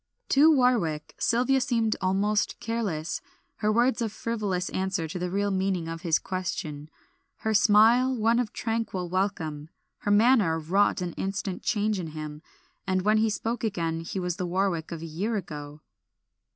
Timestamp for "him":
12.17-12.41